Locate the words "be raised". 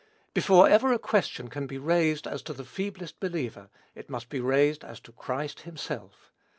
1.67-2.25, 4.29-4.83